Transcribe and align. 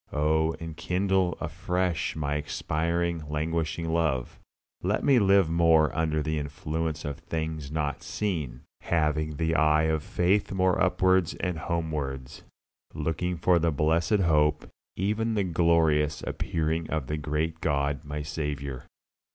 Oh 0.13 0.53
enkindle 0.59 1.37
afresh 1.39 2.15
my 2.15 2.33
expiring, 2.33 3.21
languishing 3.29 3.87
love; 3.93 4.39
let 4.81 5.03
me 5.03 5.19
live 5.19 5.47
more 5.47 5.95
under 5.95 6.23
the 6.23 6.39
influence 6.39 7.05
of 7.05 7.19
"things 7.19 7.71
not 7.71 8.01
seen," 8.01 8.61
having 8.81 9.35
the 9.35 9.53
eye 9.53 9.83
of 9.83 10.01
faith 10.01 10.51
more 10.51 10.81
upwards 10.81 11.35
and 11.35 11.59
homewards, 11.59 12.41
looking 12.95 13.37
for 13.37 13.59
that 13.59 13.71
blessed 13.73 14.21
hope, 14.21 14.67
even 14.95 15.35
the 15.35 15.43
glorious 15.43 16.23
appearing 16.25 16.89
of 16.89 17.05
the 17.05 17.17
great 17.17 17.61
God 17.61 18.03
my 18.03 18.23
Saviour. 18.23 18.85